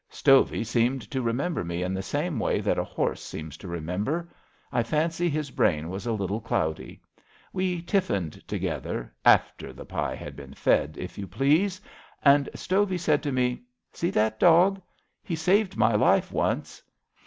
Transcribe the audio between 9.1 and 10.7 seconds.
after 128 ABAFT THE FUNNEL the pi had been